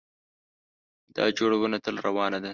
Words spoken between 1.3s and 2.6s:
جوړونه تل روانه ده.